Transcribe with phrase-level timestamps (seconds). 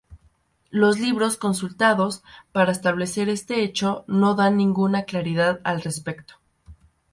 [0.71, 6.33] Los libros consultados para establecer este hecho no dan ninguna claridad al respecto.